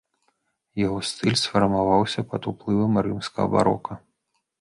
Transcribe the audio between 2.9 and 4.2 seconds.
рымскага барока.